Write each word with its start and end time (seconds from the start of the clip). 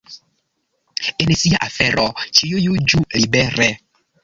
En 1.25 1.33
sia 1.41 1.59
afero 1.67 2.07
ĉiu 2.41 2.65
juĝu 2.65 3.05
libere. 3.21 3.71